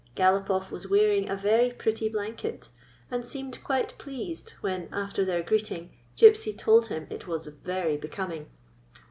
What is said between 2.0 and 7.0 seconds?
blanket, and seemed quite pleased when, after their greeting, Gypsy told